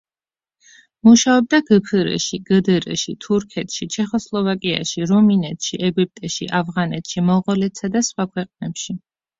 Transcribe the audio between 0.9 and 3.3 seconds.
მუშაობდა გფრ-ში, გდრ-ში,